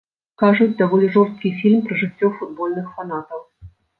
[0.43, 3.39] Кажуць, даволі жорсткі фільм пра жыццё футбольных фанатаў.